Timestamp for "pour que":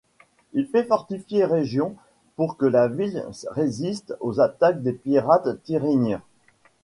2.35-2.65